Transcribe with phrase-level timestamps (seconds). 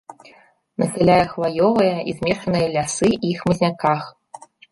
[0.83, 4.01] Насяляе хваёвыя і змешаныя лясы і хмызняках.